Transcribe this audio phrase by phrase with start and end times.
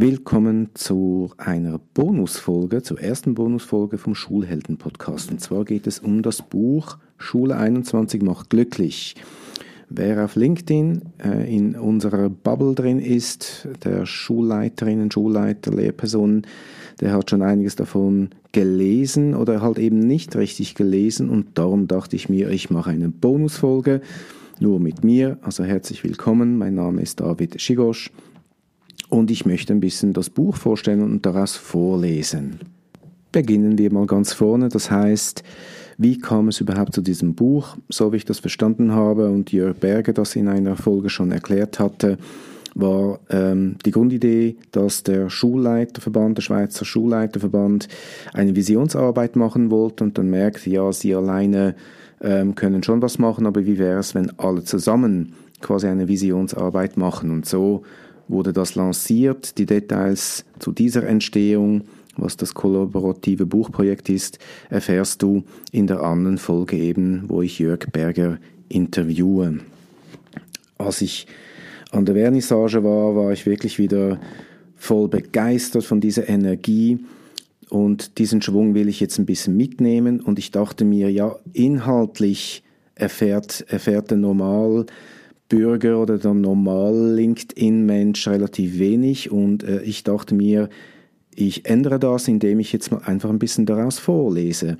[0.00, 5.32] Willkommen zu einer Bonusfolge, zur ersten Bonusfolge vom Schulhelden-Podcast.
[5.32, 9.16] Und zwar geht es um das Buch Schule 21 macht glücklich.
[9.88, 16.46] Wer auf LinkedIn äh, in unserer Bubble drin ist, der Schulleiterinnen, Schulleiter, Lehrpersonen,
[17.00, 22.14] der hat schon einiges davon gelesen oder halt eben nicht richtig gelesen und darum dachte
[22.14, 24.00] ich mir, ich mache eine Bonusfolge
[24.60, 25.38] nur mit mir.
[25.42, 28.12] Also herzlich willkommen, mein Name ist David Schigosch
[29.08, 32.60] und ich möchte ein bisschen das Buch vorstellen und daraus vorlesen.
[33.32, 35.42] Beginnen wir mal ganz vorne, das heißt,
[35.98, 37.76] wie kam es überhaupt zu diesem Buch?
[37.88, 41.80] So wie ich das verstanden habe und Jörg Berger das in einer Folge schon erklärt
[41.80, 42.18] hatte,
[42.74, 47.88] war ähm, die Grundidee, dass der Schulleiterverband, der Schweizer Schulleiterverband,
[48.32, 51.74] eine Visionsarbeit machen wollte und dann merkt, ja, sie alleine
[52.20, 56.96] ähm, können schon was machen, aber wie wäre es, wenn alle zusammen quasi eine Visionsarbeit
[56.96, 57.32] machen?
[57.32, 57.82] Und so
[58.28, 59.58] wurde das lanciert.
[59.58, 61.82] Die Details zu dieser Entstehung,
[62.16, 64.38] was das kollaborative Buchprojekt ist,
[64.70, 69.60] erfährst du in der anderen Folge eben, wo ich Jörg Berger interviewe.
[70.78, 71.26] Als ich
[71.90, 74.20] an der Vernissage war, war ich wirklich wieder
[74.76, 76.98] voll begeistert von dieser Energie
[77.68, 82.62] und diesen Schwung will ich jetzt ein bisschen mitnehmen und ich dachte mir, ja, inhaltlich
[82.94, 84.86] erfährt, erfährt der Normal
[85.48, 90.68] Bürger oder der normal LinkedIn-Mensch relativ wenig und äh, ich dachte mir,
[91.34, 94.76] ich ändere das, indem ich jetzt mal einfach ein bisschen daraus vorlese.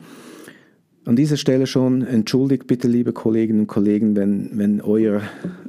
[1.09, 5.23] An dieser Stelle schon entschuldigt bitte, liebe Kolleginnen und Kollegen, wenn, wenn euer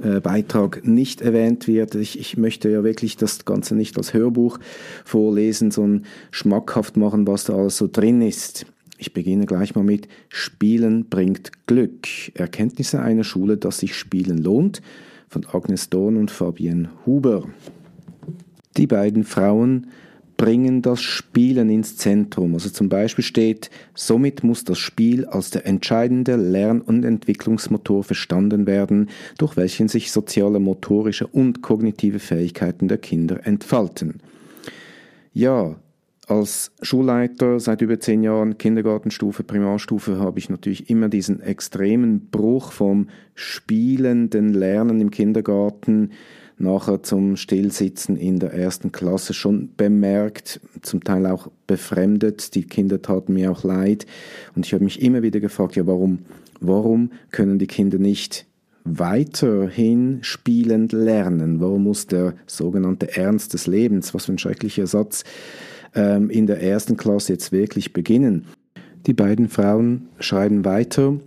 [0.04, 1.96] äh, Beitrag nicht erwähnt wird.
[1.96, 4.60] Ich, ich möchte ja wirklich das Ganze nicht als Hörbuch
[5.06, 8.66] vorlesen, sondern schmackhaft machen, was da alles so drin ist.
[9.02, 12.06] Ich beginne gleich mal mit Spielen bringt Glück.
[12.34, 14.82] Erkenntnisse einer Schule, dass sich Spielen lohnt,
[15.30, 17.48] von Agnes Dorn und Fabienne Huber.
[18.76, 19.88] Die beiden Frauen
[20.36, 22.54] bringen das Spielen ins Zentrum.
[22.56, 28.68] Also zum Beispiel steht, somit muss das Spiel als der entscheidende Lern- und Entwicklungsmotor verstanden
[28.68, 34.20] werden, durch welchen sich soziale, motorische und kognitive Fähigkeiten der Kinder entfalten.
[35.34, 35.78] Ja,
[36.30, 42.72] als Schulleiter seit über zehn Jahren, Kindergartenstufe, Primarstufe, habe ich natürlich immer diesen extremen Bruch
[42.72, 46.12] vom spielenden Lernen im Kindergarten
[46.60, 52.54] nachher zum Stillsitzen in der ersten Klasse schon bemerkt, zum Teil auch befremdet.
[52.54, 54.06] Die Kinder taten mir auch leid.
[54.56, 56.20] Und ich habe mich immer wieder gefragt, ja, warum,
[56.60, 58.46] warum können die Kinder nicht
[58.84, 61.62] weiterhin spielend lernen?
[61.62, 65.24] Warum muss der sogenannte Ernst des Lebens, was für ein schrecklicher Satz,
[65.96, 68.46] ähm, in der ersten Klasse jetzt wirklich beginnen.
[69.06, 71.20] Die beiden Frauen schreiben weiter,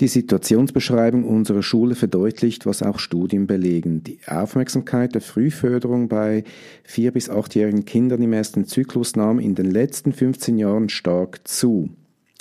[0.00, 4.02] die Situationsbeschreibung unserer Schule verdeutlicht, was auch Studien belegen.
[4.02, 6.44] Die Aufmerksamkeit der Frühförderung bei
[6.84, 11.90] vier- bis achtjährigen Kindern im ersten Zyklus nahm in den letzten 15 Jahren stark zu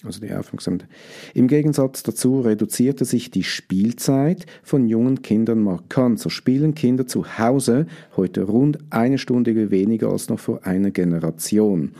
[0.06, 0.90] also die Aufmerksamkeit.
[1.34, 6.20] Im Gegensatz dazu reduzierte sich die Spielzeit von jungen Kindern markant.
[6.20, 11.92] So spielen Kinder zu Hause heute rund eine Stunde weniger als noch vor einer Generation.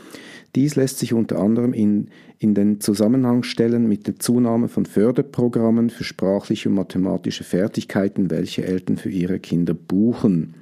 [0.54, 2.08] Dies lässt sich unter anderem in,
[2.38, 8.64] in den Zusammenhang stellen mit der Zunahme von Förderprogrammen für sprachliche und mathematische Fertigkeiten, welche
[8.64, 10.54] Eltern für ihre Kinder buchen.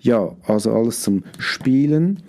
[0.00, 2.20] Ja, also alles zum Spielen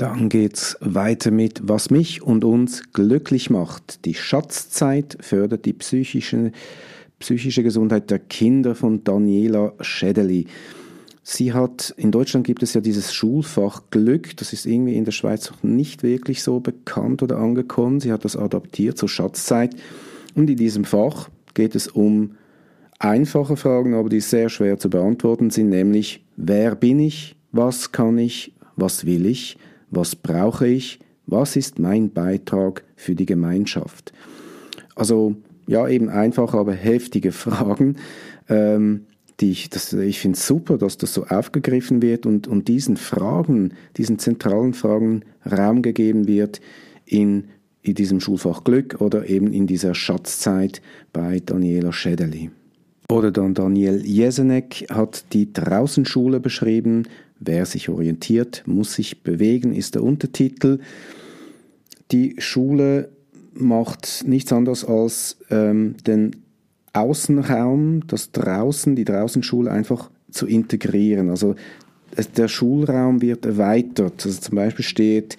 [0.00, 4.06] dann geht's weiter mit, was mich und uns glücklich macht.
[4.06, 6.52] Die Schatzzeit fördert die psychische,
[7.18, 10.46] psychische Gesundheit der Kinder von Daniela Schädeli.
[11.22, 15.12] Sie hat, in Deutschland gibt es ja dieses Schulfach Glück, das ist irgendwie in der
[15.12, 18.00] Schweiz noch nicht wirklich so bekannt oder angekommen.
[18.00, 19.76] Sie hat das adaptiert zur Schatzzeit.
[20.34, 22.36] Und in diesem Fach geht es um
[22.98, 28.16] einfache Fragen, aber die sehr schwer zu beantworten sind, nämlich wer bin ich, was kann
[28.16, 29.58] ich, was will ich,
[29.90, 34.12] was brauche ich, was ist mein Beitrag für die Gemeinschaft.
[34.94, 35.36] Also
[35.66, 37.96] ja, eben einfach, aber heftige Fragen.
[38.48, 39.06] Ähm,
[39.40, 43.72] die ich, ich finde es super, dass das so aufgegriffen wird und, und diesen Fragen,
[43.96, 46.60] diesen zentralen Fragen Raum gegeben wird
[47.06, 47.44] in,
[47.82, 50.82] in diesem Schulfach Glück oder eben in dieser Schatzzeit
[51.12, 52.50] bei Daniela Schädeli.
[53.10, 57.04] Oder dann Daniel Jesenek hat die Draußenschule beschrieben,
[57.40, 60.78] Wer sich orientiert, muss sich bewegen, ist der Untertitel.
[62.12, 63.08] Die Schule
[63.54, 66.36] macht nichts anderes als ähm, den
[66.92, 71.30] Außenraum, das Draußen, die Draußenschule einfach zu integrieren.
[71.30, 71.54] Also
[72.36, 74.24] der Schulraum wird erweitert.
[74.24, 75.36] Also zum Beispiel steht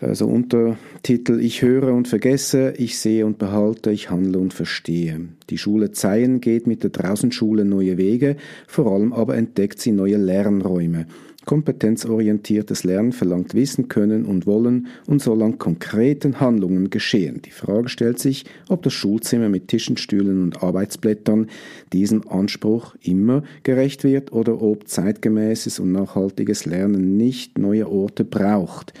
[0.00, 5.20] also Untertitel Ich höre und vergesse, ich sehe und behalte, ich handle und verstehe.
[5.50, 8.36] Die Schule Zeien geht mit der Draußenschule neue Wege,
[8.66, 11.06] vor allem aber entdeckt sie neue Lernräume.
[11.48, 17.40] Kompetenzorientiertes Lernen verlangt Wissen, Können und Wollen und soll an konkreten Handlungen geschehen.
[17.40, 21.46] Die Frage stellt sich, ob das Schulzimmer mit Tischen, Stühlen und Arbeitsblättern
[21.94, 28.92] diesem Anspruch immer gerecht wird oder ob zeitgemäßes und nachhaltiges Lernen nicht neue Orte braucht.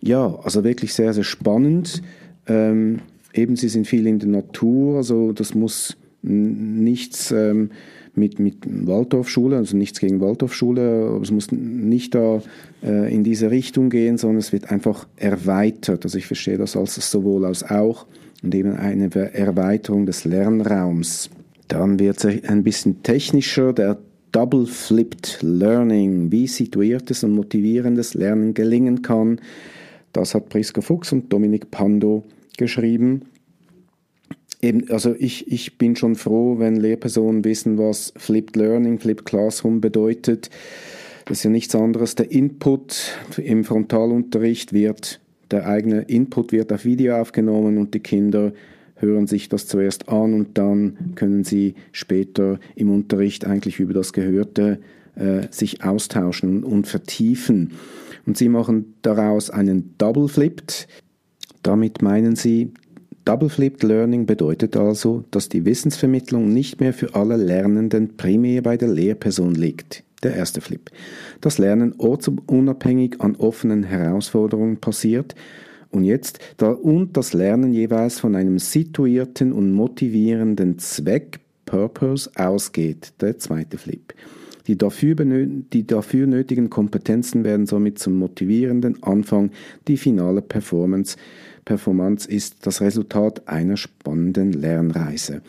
[0.00, 2.02] Ja, also wirklich sehr, sehr spannend.
[2.46, 3.00] Ähm,
[3.34, 7.70] eben, sie sind viel in der Natur, also das muss nichts ähm,
[8.14, 8.56] mit, mit
[8.86, 12.42] Waldorfschule, also nichts gegen Waldorfschule, aber es muss nicht da
[12.82, 16.04] äh, in diese Richtung gehen, sondern es wird einfach erweitert.
[16.04, 18.06] Also ich verstehe das als sowohl als auch
[18.42, 21.30] und eben eine Erweiterung des Lernraums.
[21.68, 23.98] Dann wird es ein bisschen technischer, der
[24.32, 29.40] Double Flipped Learning, wie situiertes und motivierendes Lernen gelingen kann.
[30.12, 32.24] Das hat Priska Fuchs und Dominik Pando
[32.56, 33.22] geschrieben
[34.60, 39.80] eben, also ich, ich bin schon froh, wenn Lehrpersonen wissen, was Flipped Learning, Flipped Classroom
[39.80, 40.50] bedeutet.
[41.26, 42.14] Das ist ja nichts anderes.
[42.14, 45.20] Der Input im Frontalunterricht wird,
[45.50, 48.52] der eigene Input wird auf Video aufgenommen und die Kinder
[48.96, 54.12] hören sich das zuerst an und dann können sie später im Unterricht eigentlich über das
[54.12, 54.80] Gehörte
[55.18, 57.72] äh, sich austauschen und vertiefen.
[58.26, 60.88] Und sie machen daraus einen Double Flipped.
[61.62, 62.72] Damit meinen sie,
[63.24, 68.76] Double Flipped Learning bedeutet also, dass die Wissensvermittlung nicht mehr für alle Lernenden primär bei
[68.76, 70.04] der Lehrperson liegt.
[70.22, 70.90] Der erste Flip.
[71.40, 75.34] Das Lernen ortsunabhängig an offenen Herausforderungen passiert
[75.90, 83.12] und jetzt da und das Lernen jeweils von einem situierten und motivierenden Zweck, Purpose, ausgeht.
[83.20, 84.14] Der zweite Flip.
[84.68, 89.50] Die dafür, die dafür nötigen Kompetenzen werden somit zum motivierenden Anfang,
[89.88, 91.16] die finale Performance
[91.64, 95.42] Performance ist das Resultat einer spannenden Lernreise.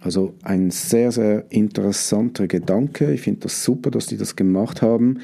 [0.00, 3.10] Also ein sehr, sehr interessanter Gedanke.
[3.12, 5.20] Ich finde das super, dass die das gemacht haben,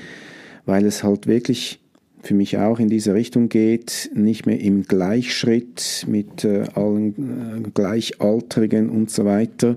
[0.65, 1.81] weil es halt wirklich
[2.23, 7.71] für mich auch in diese Richtung geht, nicht mehr im Gleichschritt mit äh, allen äh,
[7.75, 9.77] Gleichaltrigen und so weiter.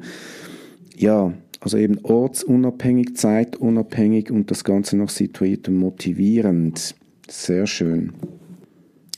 [0.95, 6.95] Ja, also eben ortsunabhängig, zeitunabhängig und das Ganze noch situiert und motivierend.
[7.29, 8.13] Sehr schön.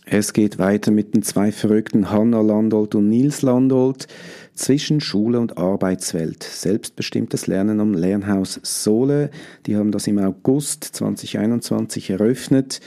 [0.06, 4.08] Es geht weiter mit den zwei Verrückten Hanna Landolt und Nils Landolt
[4.54, 6.44] zwischen Schule und Arbeitswelt.
[6.44, 9.32] Selbstbestimmtes Lernen am Lernhaus Sole.
[9.66, 12.82] Die haben das im August 2021 eröffnet.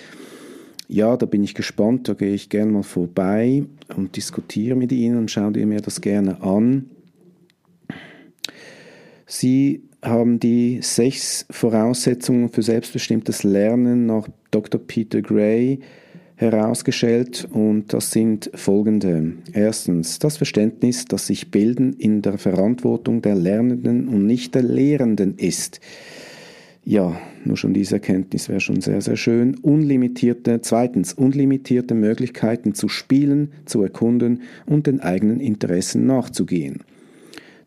[0.88, 3.64] Ja, da bin ich gespannt, da gehe ich gerne mal vorbei
[3.96, 6.90] und diskutiere mit Ihnen und schaue mir das gerne an.
[9.26, 14.81] Sie haben die sechs Voraussetzungen für selbstbestimmtes Lernen nach Dr.
[14.81, 15.81] Peter Gray
[16.37, 19.32] herausgestellt und das sind folgende.
[19.52, 25.37] Erstens das Verständnis, dass sich Bilden in der Verantwortung der Lernenden und nicht der Lehrenden
[25.38, 25.81] ist.
[26.84, 29.56] Ja, nur schon diese Erkenntnis wäre schon sehr, sehr schön.
[29.56, 36.84] Unlimitierte, zweitens, unlimitierte Möglichkeiten zu spielen, zu erkunden und den eigenen Interessen nachzugehen.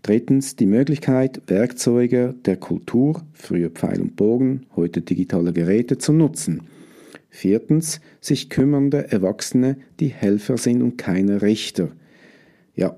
[0.02, 6.62] Drittens, die Möglichkeit, Werkzeuge der Kultur, früher Pfeil und Bogen, heute digitale Geräte, zu nutzen.
[7.30, 11.90] Viertens, sich kümmernde Erwachsene, die Helfer sind und keine Richter.
[12.76, 12.96] Ja,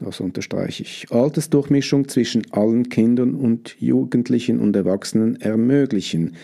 [0.00, 1.06] das unterstreiche ich.
[1.10, 6.36] Altersdurchmischung zwischen allen Kindern und Jugendlichen und Erwachsenen ermöglichen.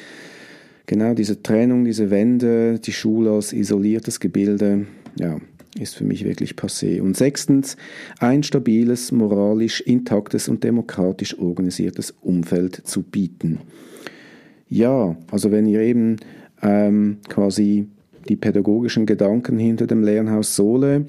[0.86, 4.86] Genau diese Trennung, diese Wände, die Schule als isoliertes Gebilde,
[5.18, 5.38] ja,
[5.78, 7.00] ist für mich wirklich passé.
[7.00, 7.76] Und sechstens,
[8.18, 13.60] ein stabiles, moralisch intaktes und demokratisch organisiertes Umfeld zu bieten.
[14.68, 16.16] Ja, also wenn ihr eben
[16.62, 17.86] ähm, quasi
[18.28, 21.06] die pädagogischen Gedanken hinter dem Lernhaus Sohle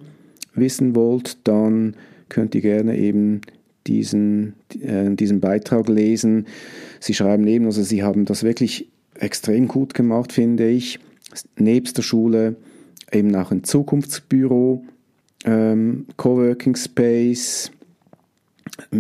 [0.54, 1.96] wissen wollt, dann
[2.30, 3.42] könnt ihr gerne eben
[3.88, 6.48] diesen, äh, diesen Beitrag lesen.
[7.00, 11.00] Sie schreiben eben, also sie haben das wirklich extrem gut gemacht, finde ich.
[11.58, 12.56] Nebst der Schule
[13.16, 14.84] eben auch ein Zukunftsbüro,
[15.46, 17.72] ähm, Coworking Space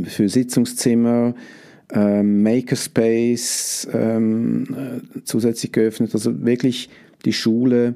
[0.03, 1.35] für Sitzungszimmer,
[1.91, 6.13] ähm, Makerspace ähm, äh, zusätzlich geöffnet.
[6.13, 6.89] Also wirklich
[7.25, 7.95] die Schule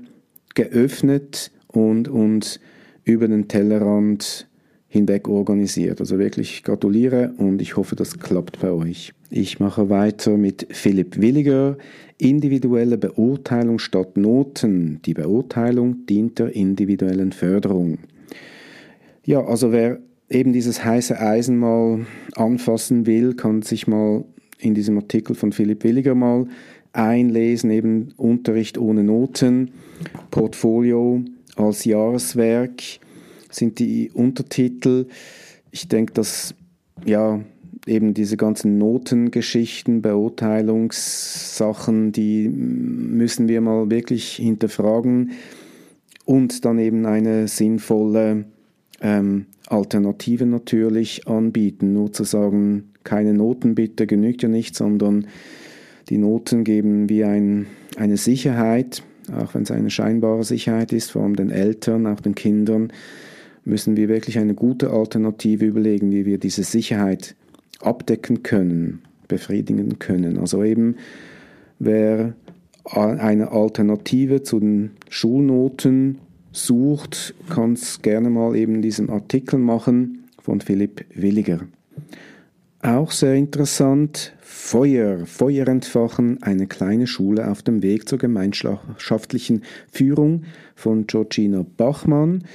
[0.55, 2.59] geöffnet und, und
[3.03, 4.47] über den Tellerrand
[4.89, 6.01] hinweg organisiert.
[6.01, 9.13] Also wirklich gratuliere und ich hoffe, das klappt bei euch.
[9.29, 11.77] Ich mache weiter mit Philipp Williger.
[12.17, 14.99] Individuelle Beurteilung statt Noten.
[15.05, 17.99] Die Beurteilung dient der individuellen Förderung.
[19.23, 22.05] Ja, also wer eben dieses heiße Eisen mal
[22.35, 24.25] anfassen will, kann sich mal
[24.57, 26.47] in diesem Artikel von Philipp Williger mal
[26.91, 29.71] einlesen, eben Unterricht ohne Noten,
[30.31, 31.21] Portfolio
[31.55, 32.81] als Jahreswerk
[33.49, 35.07] sind die Untertitel.
[35.71, 36.53] Ich denke, dass
[37.05, 37.39] ja,
[37.85, 45.31] eben diese ganzen Notengeschichten, Beurteilungssachen, die müssen wir mal wirklich hinterfragen
[46.25, 48.43] und dann eben eine sinnvolle
[49.01, 51.93] ähm, Alternative natürlich anbieten.
[51.93, 55.27] Nur zu sagen, keine Noten bitte genügt ja nicht, sondern
[56.09, 59.03] die Noten geben wie ein, eine Sicherheit,
[59.33, 62.91] auch wenn es eine scheinbare Sicherheit ist, vor allem den Eltern, auch den Kindern,
[63.69, 67.35] müssen wir wirklich eine gute Alternative überlegen, wie wir diese Sicherheit
[67.79, 70.37] abdecken können, befriedigen können.
[70.37, 70.95] Also eben,
[71.77, 72.33] wer
[72.83, 76.17] eine Alternative zu den Schulnoten
[76.51, 81.61] sucht, kann es gerne mal eben diesen Artikel machen von Philipp Williger.
[82.81, 90.43] Auch sehr interessant, Feuer, Feuer entfachen, eine kleine Schule auf dem Weg zur gemeinschaftlichen Führung
[90.75, 92.45] von Georgina Bachmann.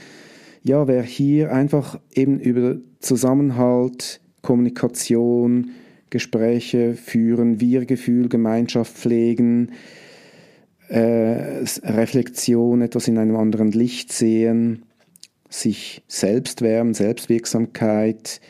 [0.66, 5.72] Ja, wer hier einfach eben über Zusammenhalt, Kommunikation,
[6.08, 9.72] Gespräche führen, Wir-Gefühl, Gemeinschaft pflegen,
[10.88, 14.84] äh, Reflexion, etwas in einem anderen Licht sehen,
[15.50, 18.40] sich selbst wärmen, Selbstwirksamkeit.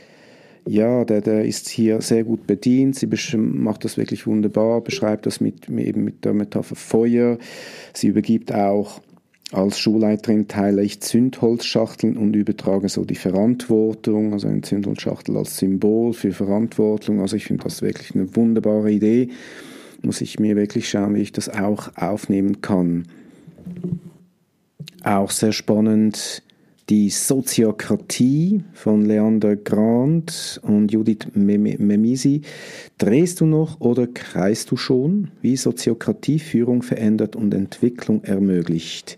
[0.69, 2.95] Ja, der, der ist hier sehr gut bedient.
[2.95, 7.39] Sie macht das wirklich wunderbar, beschreibt das mit, eben mit der Metapher Feuer.
[7.93, 9.01] Sie übergibt auch
[9.53, 16.13] als Schulleiterin teile ich Zündholzschachteln und übertrage so die Verantwortung, also eine Zündholzschachtel als Symbol
[16.13, 17.21] für Verantwortung.
[17.21, 19.31] Also ich finde das wirklich eine wunderbare Idee
[20.05, 23.07] muss ich mir wirklich schauen, wie ich das auch aufnehmen kann.
[25.03, 26.43] Auch sehr spannend
[26.91, 32.43] die Soziokratie von Leander Grant und Judith Memisi.
[32.99, 35.31] Drehst du noch oder kreist du schon?
[35.41, 39.17] Wie Soziokratie Führung verändert und Entwicklung ermöglicht.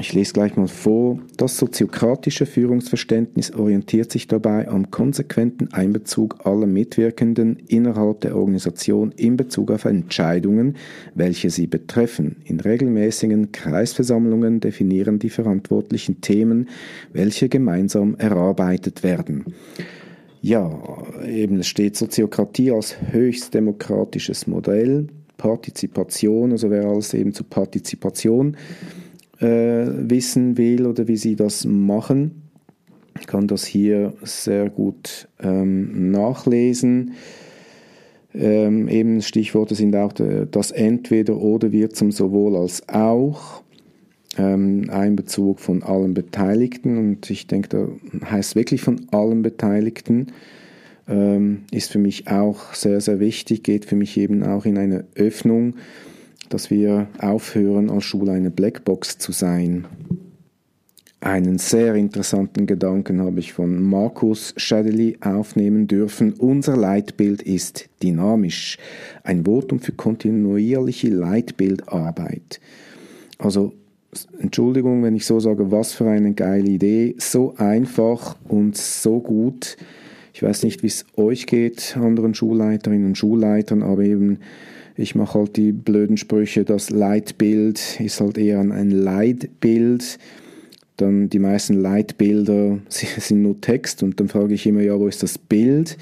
[0.00, 1.18] Ich lese gleich mal vor.
[1.36, 9.36] Das soziokratische Führungsverständnis orientiert sich dabei am konsequenten Einbezug aller Mitwirkenden innerhalb der Organisation in
[9.36, 10.76] Bezug auf Entscheidungen,
[11.14, 12.36] welche sie betreffen.
[12.46, 16.70] In regelmäßigen Kreisversammlungen definieren die verantwortlichen Themen,
[17.12, 19.44] welche gemeinsam erarbeitet werden.
[20.40, 20.80] Ja,
[21.26, 28.56] eben steht Soziokratie als höchst demokratisches Modell, Partizipation, also wer alles eben zu Partizipation
[29.40, 32.42] äh, wissen will oder wie sie das machen,
[33.26, 37.12] kann das hier sehr gut ähm, nachlesen.
[38.32, 43.62] Ähm, eben Stichworte sind auch das Entweder oder wird zum sowohl als auch.
[44.38, 50.28] Ähm, Einbezug von allen Beteiligten und ich denke, da heißt wirklich von allen Beteiligten
[51.08, 55.04] ähm, ist für mich auch sehr, sehr wichtig, geht für mich eben auch in eine
[55.16, 55.74] Öffnung
[56.50, 59.86] dass wir aufhören, als Schule eine Blackbox zu sein.
[61.22, 66.32] Einen sehr interessanten Gedanken habe ich von Markus Schädeli aufnehmen dürfen.
[66.32, 68.78] Unser Leitbild ist dynamisch.
[69.22, 72.60] Ein Votum für kontinuierliche Leitbildarbeit.
[73.38, 73.74] Also,
[74.40, 77.14] Entschuldigung, wenn ich so sage, was für eine geile Idee.
[77.18, 79.76] So einfach und so gut.
[80.32, 84.38] Ich weiß nicht, wie es euch geht, anderen Schulleiterinnen und Schulleitern, aber eben
[85.00, 90.18] ich mache halt die blöden Sprüche, das Leitbild ist halt eher ein Leitbild.
[90.96, 95.22] Dann die meisten Leitbilder sind nur Text und dann frage ich immer, ja, wo ist
[95.22, 95.96] das Bild?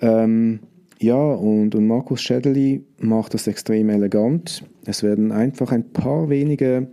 [0.00, 0.60] Ähm,
[1.00, 4.64] ja, und, und Markus Schädeli macht das extrem elegant.
[4.84, 6.88] Es werden einfach ein paar wenige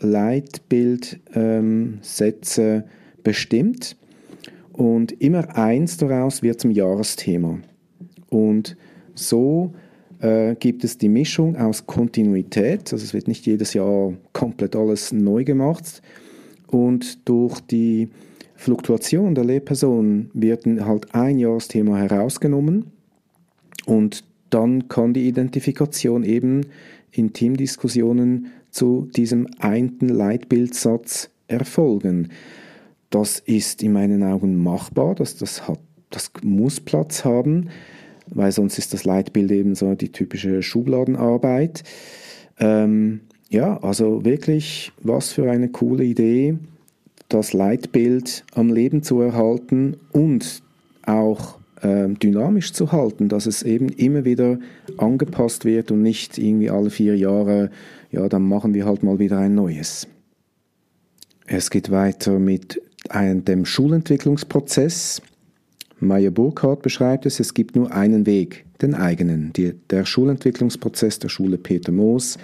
[0.00, 2.84] Leitbildsätze ähm,
[3.22, 3.96] bestimmt
[4.72, 7.58] und immer eins daraus wird zum Jahresthema.
[8.28, 8.76] Und
[9.14, 9.72] so
[10.20, 15.12] äh, gibt es die Mischung aus Kontinuität, also es wird nicht jedes Jahr komplett alles
[15.12, 16.02] neu gemacht
[16.66, 18.08] und durch die
[18.54, 22.86] Fluktuation der Lehrperson wird halt ein Jahresthema herausgenommen
[23.86, 26.66] und dann kann die Identifikation eben
[27.12, 32.28] in Teamdiskussionen zu diesem einen Leitbildsatz erfolgen.
[33.08, 37.70] Das ist in meinen Augen machbar, das, das, hat, das muss Platz haben
[38.30, 41.82] weil sonst ist das Leitbild eben so die typische Schubladenarbeit.
[42.58, 46.56] Ähm, ja, also wirklich, was für eine coole Idee,
[47.28, 50.62] das Leitbild am Leben zu erhalten und
[51.04, 54.58] auch ähm, dynamisch zu halten, dass es eben immer wieder
[54.98, 57.70] angepasst wird und nicht irgendwie alle vier Jahre,
[58.10, 60.06] ja, dann machen wir halt mal wieder ein neues.
[61.46, 65.22] Es geht weiter mit einem, dem Schulentwicklungsprozess.
[66.00, 71.28] Meyer Burkhardt beschreibt es, es gibt nur einen Weg, den eigenen, die, der Schulentwicklungsprozess der
[71.28, 72.38] Schule Peter Moos.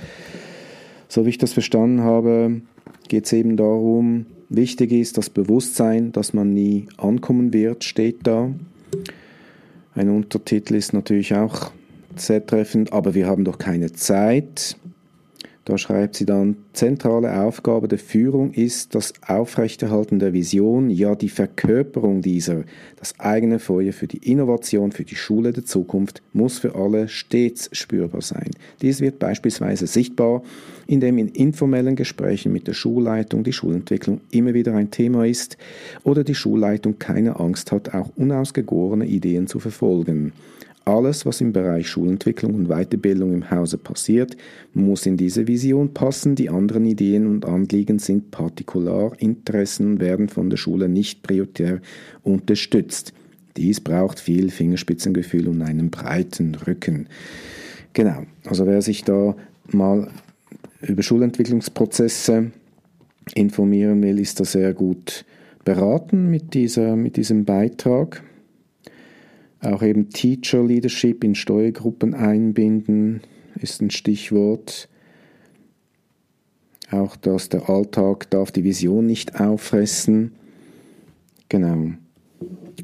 [1.09, 2.61] So wie ich das verstanden habe,
[3.09, 8.51] geht es eben darum, wichtig ist das Bewusstsein, dass man nie ankommen wird, steht da.
[9.95, 11.71] Ein Untertitel ist natürlich auch
[12.17, 14.77] sehr treffend, aber wir haben doch keine Zeit.
[15.67, 21.29] Da schreibt sie dann, zentrale Aufgabe der Führung ist das Aufrechterhalten der Vision, ja die
[21.29, 22.63] Verkörperung dieser.
[22.95, 27.69] Das eigene Feuer für die Innovation, für die Schule der Zukunft muss für alle stets
[27.73, 28.53] spürbar sein.
[28.81, 30.45] Dies wird beispielsweise sichtbar,
[30.87, 35.57] indem in informellen Gesprächen mit der Schulleitung die Schulentwicklung immer wieder ein Thema ist
[36.05, 40.33] oder die Schulleitung keine Angst hat, auch unausgegorene Ideen zu verfolgen.
[40.87, 44.37] Alles, was im Bereich Schulentwicklung und Weiterbildung im Hause passiert,
[44.73, 46.37] muss in diese Vision passen.
[46.37, 51.81] Die anderen Ideen und Anliegen sind Partikularinteressen und werden von der Schule nicht prioritär
[52.23, 53.13] unterstützt.
[53.57, 57.09] Dies braucht viel Fingerspitzengefühl und einen breiten Rücken.
[57.93, 59.35] Genau, also wer sich da
[59.73, 60.09] mal
[60.83, 62.53] über Schulentwicklungsprozesse
[63.35, 65.25] informieren will, ist da sehr gut
[65.65, 68.23] beraten mit, dieser, mit diesem Beitrag.
[69.67, 73.21] Auch eben Teacher Leadership in Steuergruppen einbinden
[73.61, 74.89] ist ein Stichwort.
[76.93, 80.33] Auch dass der Alltag darf die Vision nicht auffressen.
[81.49, 81.95] Genau.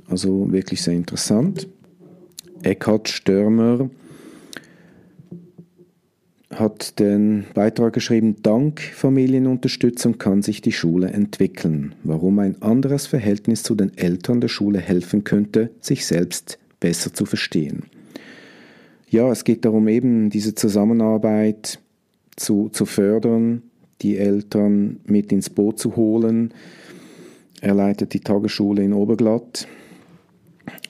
[0.09, 1.69] Also wirklich sehr interessant.
[2.63, 3.89] Eckhard Störmer
[6.51, 11.95] hat den Beitrag geschrieben, dank Familienunterstützung kann sich die Schule entwickeln.
[12.03, 17.25] Warum ein anderes Verhältnis zu den Eltern der Schule helfen könnte, sich selbst besser zu
[17.25, 17.85] verstehen.
[19.09, 21.79] Ja, es geht darum, eben diese Zusammenarbeit
[22.35, 23.63] zu, zu fördern,
[24.01, 26.53] die Eltern mit ins Boot zu holen.
[27.61, 29.69] Er leitet die Tagesschule in Oberglatt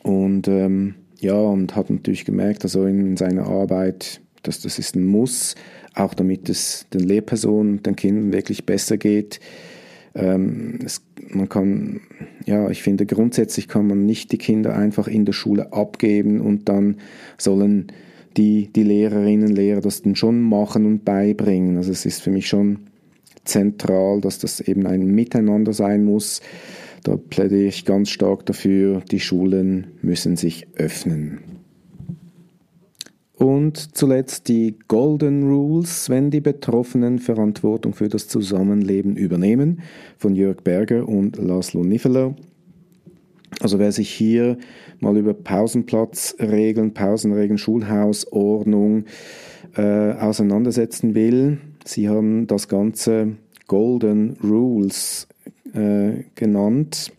[0.02, 5.04] und ähm, ja, und hat natürlich gemerkt, also in seiner Arbeit, dass das ist ein
[5.04, 5.56] Muss,
[5.94, 9.40] auch damit es den Lehrpersonen, den Kindern wirklich besser geht.
[10.14, 12.00] Ähm, es, man kann,
[12.44, 16.68] ja, ich finde grundsätzlich kann man nicht die Kinder einfach in der Schule abgeben und
[16.68, 16.96] dann
[17.38, 17.92] sollen
[18.36, 21.76] die, die Lehrerinnen, Lehrer das dann schon machen und beibringen.
[21.76, 22.80] Also es ist für mich schon
[23.44, 26.40] zentral, dass das eben ein Miteinander sein muss.
[27.02, 31.40] Da plädiere ich ganz stark dafür, die Schulen müssen sich öffnen.
[33.42, 39.82] Und zuletzt die Golden Rules, wenn die Betroffenen Verantwortung für das Zusammenleben übernehmen,
[40.16, 42.36] von Jörg Berger und Laszlo Niffeler.
[43.60, 44.58] Also wer sich hier
[45.00, 49.06] mal über Pausenplatzregeln, Pausenregeln, Schulhausordnung
[49.76, 55.26] äh, auseinandersetzen will, sie haben das Ganze Golden Rules
[55.74, 57.12] äh, genannt.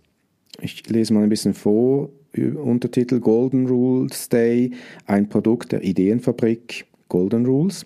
[0.61, 2.11] Ich lese mal ein bisschen vor.
[2.35, 4.71] Untertitel Golden Rules Day,
[5.05, 7.85] ein Produkt der Ideenfabrik Golden Rules.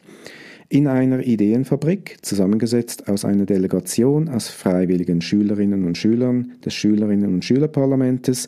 [0.70, 7.44] In einer Ideenfabrik, zusammengesetzt aus einer Delegation aus freiwilligen Schülerinnen und Schülern des Schülerinnen und
[7.44, 8.48] Schülerparlamentes,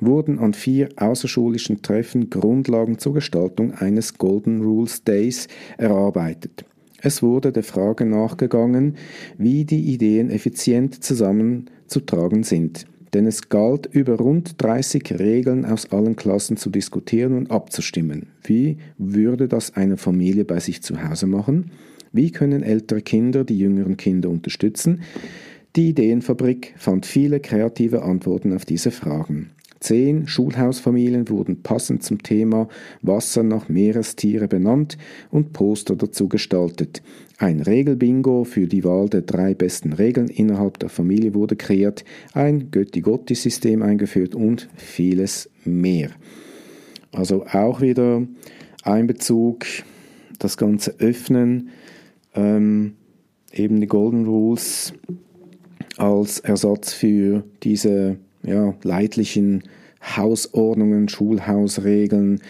[0.00, 6.64] wurden an vier außerschulischen Treffen Grundlagen zur Gestaltung eines Golden Rules Days erarbeitet.
[7.02, 8.96] Es wurde der Frage nachgegangen,
[9.36, 16.16] wie die Ideen effizient zusammenzutragen sind denn es galt, über rund 30 Regeln aus allen
[16.16, 18.28] Klassen zu diskutieren und abzustimmen.
[18.42, 21.72] Wie würde das eine Familie bei sich zu Hause machen?
[22.12, 25.02] Wie können ältere Kinder die jüngeren Kinder unterstützen?
[25.76, 29.50] Die Ideenfabrik fand viele kreative Antworten auf diese Fragen.
[29.80, 32.68] Zehn Schulhausfamilien wurden passend zum Thema
[33.00, 34.98] Wasser nach Meerestiere benannt
[35.30, 37.02] und Poster dazu gestaltet.
[37.38, 42.70] Ein Regelbingo für die Wahl der drei besten Regeln innerhalb der Familie wurde kreiert, ein
[42.70, 46.10] Götti-Gotti-System eingeführt und vieles mehr.
[47.12, 48.26] Also auch wieder
[48.82, 49.64] Einbezug,
[50.38, 51.70] das Ganze öffnen,
[52.34, 52.96] ähm,
[53.50, 54.92] eben die Golden Rules
[55.96, 59.64] als Ersatz für diese ja, leidlichen
[60.02, 62.40] Hausordnungen, Schulhausregeln,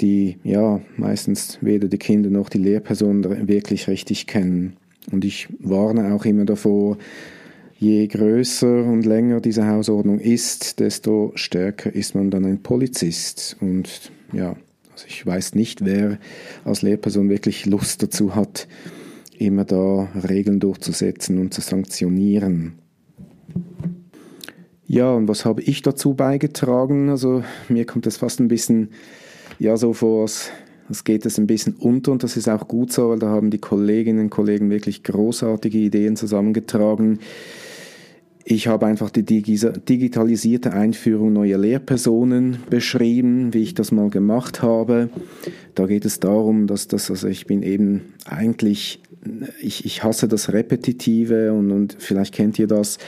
[0.00, 4.76] die ja meistens weder die Kinder noch die Lehrpersonen wirklich richtig kennen.
[5.10, 6.98] Und ich warne auch immer davor,
[7.78, 13.56] je größer und länger diese Hausordnung ist, desto stärker ist man dann ein Polizist.
[13.60, 14.56] Und ja,
[14.92, 16.18] also ich weiß nicht, wer
[16.64, 18.68] als Lehrperson wirklich Lust dazu hat,
[19.38, 22.74] immer da Regeln durchzusetzen und zu sanktionieren.
[24.92, 27.08] Ja, und was habe ich dazu beigetragen?
[27.08, 28.90] Also mir kommt das fast ein bisschen
[29.58, 33.08] ja so vor, es geht es ein bisschen unter und das ist auch gut so,
[33.08, 37.20] weil da haben die Kolleginnen und Kollegen wirklich großartige Ideen zusammengetragen.
[38.44, 45.08] Ich habe einfach die digitalisierte Einführung neuer Lehrpersonen beschrieben, wie ich das mal gemacht habe.
[45.74, 49.00] Da geht es darum, dass das, also ich bin eben eigentlich,
[49.62, 52.98] ich, ich hasse das Repetitive und, und vielleicht kennt ihr das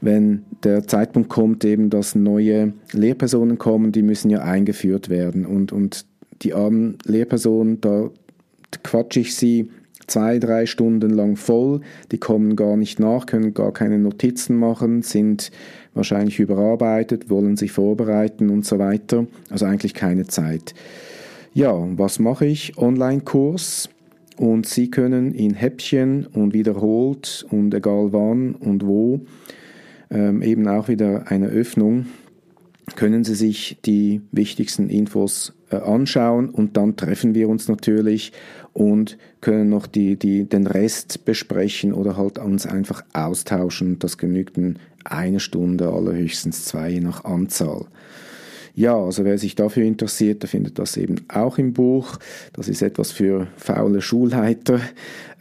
[0.00, 5.44] wenn der Zeitpunkt kommt, eben, dass neue Lehrpersonen kommen, die müssen ja eingeführt werden.
[5.44, 6.06] Und, und
[6.42, 8.10] die armen Lehrpersonen, da
[8.82, 9.70] quatsche ich sie
[10.06, 15.02] zwei, drei Stunden lang voll, die kommen gar nicht nach, können gar keine Notizen machen,
[15.02, 15.50] sind
[15.94, 19.26] wahrscheinlich überarbeitet, wollen sich vorbereiten und so weiter.
[19.50, 20.74] Also eigentlich keine Zeit.
[21.52, 22.78] Ja, was mache ich?
[22.78, 23.88] Online-Kurs
[24.36, 29.20] und Sie können in Häppchen und wiederholt und egal wann und wo
[30.10, 32.06] ähm, eben auch wieder eine Öffnung,
[32.96, 38.32] können Sie sich die wichtigsten Infos äh, anschauen und dann treffen wir uns natürlich
[38.72, 43.98] und können noch die, die, den Rest besprechen oder halt uns einfach austauschen.
[43.98, 44.58] Das genügt
[45.04, 47.86] eine Stunde, allerhöchstens zwei, je nach Anzahl.
[48.74, 52.18] Ja, also wer sich dafür interessiert, der findet das eben auch im Buch.
[52.52, 54.80] Das ist etwas für faule Schulleiter,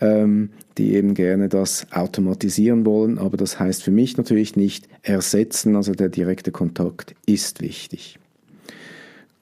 [0.02, 3.18] ähm, die eben gerne das automatisieren wollen.
[3.18, 5.76] Aber das heißt für mich natürlich nicht ersetzen.
[5.76, 8.18] Also der direkte Kontakt ist wichtig.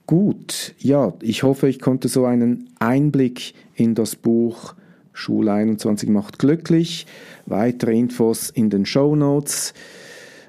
[0.05, 4.73] Gut, ja, ich hoffe, ich konnte so einen Einblick in das Buch
[5.17, 7.07] Schule 21 macht glücklich.
[7.47, 9.73] Weitere Infos in den Show Notes.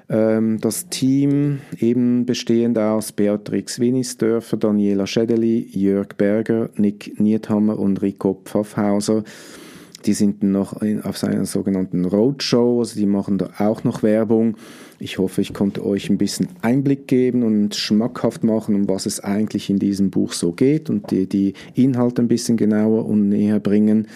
[0.09, 8.01] Ähm, das Team, eben bestehend aus Beatrix Winnisdörfer, Daniela Schädeli, Jörg Berger, Nick Niethammer und
[8.01, 9.23] Rico Pfaffhauser,
[10.05, 14.55] die sind noch auf seiner sogenannten Roadshow, also die machen da auch noch Werbung.
[14.99, 19.21] Ich hoffe, ich konnte euch ein bisschen Einblick geben und schmackhaft machen, um was es
[19.21, 23.59] eigentlich in diesem Buch so geht und die, die Inhalte ein bisschen genauer und näher
[23.59, 24.07] bringen.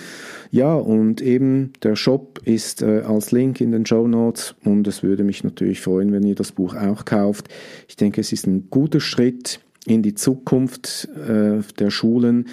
[0.51, 5.03] Ja, und eben der Shop ist äh, als Link in den Show Notes und es
[5.03, 7.47] würde mich natürlich freuen, wenn ihr das Buch auch kauft.
[7.87, 12.47] Ich denke, es ist ein guter Schritt in die Zukunft äh, der Schulen.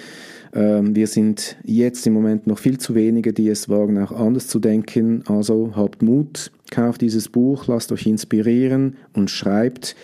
[0.53, 4.47] Ähm, wir sind jetzt im Moment noch viel zu wenige, die es wagen, auch anders
[4.47, 5.23] zu denken.
[5.27, 9.95] Also habt Mut, kauft dieses Buch, lasst euch inspirieren und schreibt.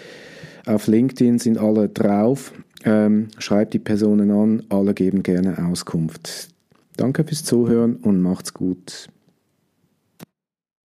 [0.67, 2.53] Auf LinkedIn sind alle drauf.
[2.85, 6.49] Ähm, schreibt die Personen an, alle geben gerne Auskunft.
[6.95, 9.09] Danke fürs Zuhören und macht's gut.